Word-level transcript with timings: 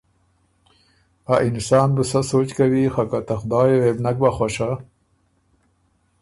ا 1.33 1.35
اِنسان 1.45 1.87
بُو 1.95 2.03
سۀ 2.11 2.19
سوچ 2.29 2.49
کوی 2.57 2.83
خه 2.93 3.03
که 3.11 3.19
ته 3.27 3.33
خدایه 3.41 3.77
وې 3.81 3.91
بو 3.95 4.01
نک 4.03 4.17
خوشه 4.37 4.67
بۀ 4.75 4.75